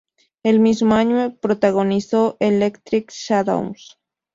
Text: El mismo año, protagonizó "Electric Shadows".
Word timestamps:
El 0.41 0.59
mismo 0.59 0.95
año, 0.95 1.35
protagonizó 1.39 2.35
"Electric 2.39 3.11
Shadows". 3.11 3.99